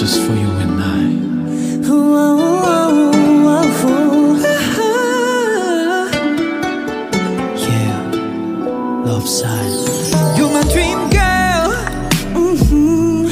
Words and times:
just 0.00 0.18
for 0.22 0.32
you 0.32 0.48
and 0.64 0.82
I. 0.82 1.02
Ooh, 1.90 2.14
oh, 2.16 2.40
oh, 2.64 3.12
oh, 3.84 4.38
yeah, 7.68 7.96
love 9.04 9.28
sign. 9.28 9.70
You're 10.38 10.50
my 10.50 10.62
dream 10.72 10.98
girl. 11.12 11.68
Mm 12.34 12.56
-hmm. 12.56 13.28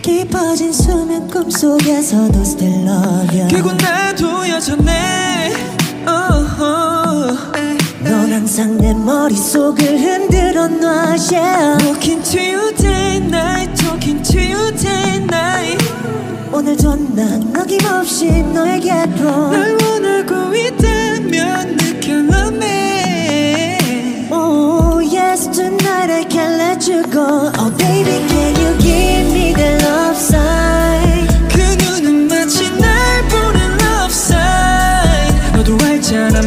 깊어진 0.00 0.72
수면 0.72 1.28
꿈 1.28 1.50
속에서도 1.50 2.40
still 2.44 2.88
love 2.88 3.38
you. 3.38 3.48
결국 3.48 3.76
나도 3.76 4.48
여전해. 4.48 4.97
항상 8.58 8.76
내 8.78 8.92
머릿속을 8.92 10.00
흔들어 10.00 10.66
놔 10.66 11.14
yeah. 11.30 11.78
Looking 11.84 12.20
to 12.24 12.40
you 12.40 12.74
day 12.74 13.18
night 13.18 13.72
Talking 13.76 14.20
to 14.20 14.40
you 14.40 14.74
day 14.74 15.18
night 15.22 15.78
오늘도 16.52 16.96
난 17.14 17.54
어김없이 17.56 18.42
너에게로 18.42 19.50
널 19.52 19.78
원하고 19.80 20.56
있다면 20.56 21.76
느껴 21.76 22.14
love 22.14 22.56
me 22.56 24.26
Oh 24.32 24.98
yes 24.98 25.48
tonight 25.52 26.10
I 26.10 26.24
can't 26.24 26.58
let 26.58 26.90
you 26.90 27.04
go 27.12 27.52
Oh 27.54 27.70
baby 27.78 28.18
can 28.26 28.56
you 28.58 28.74
give 28.82 29.30
me 29.30 29.54
the 29.54 29.78
love 29.86 30.18
sign 30.18 31.28
그 31.54 31.62
눈은 31.78 32.26
마치 32.26 32.68
날 32.76 33.22
보는 33.28 33.60
love 33.78 34.10
sign 34.10 35.52
너도 35.54 35.78
알잖아 35.86 36.40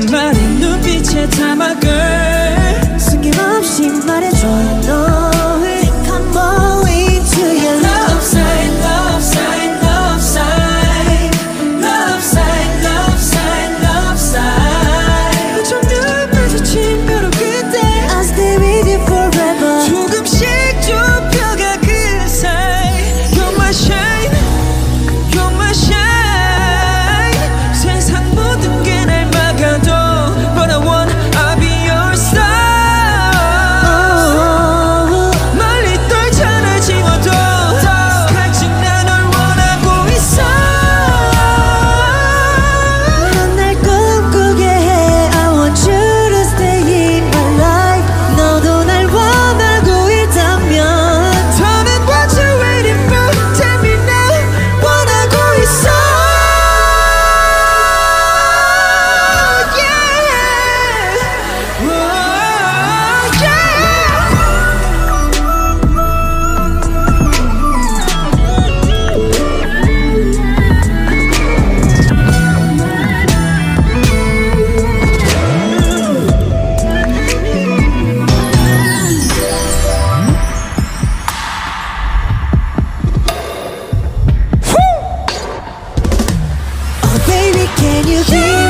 you 88.11 88.23
do. 88.25 88.60